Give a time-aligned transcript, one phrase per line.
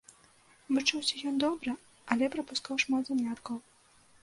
[0.77, 1.75] Вучыўся ён добра,
[2.15, 3.63] але прапускаў шмат заняткаў.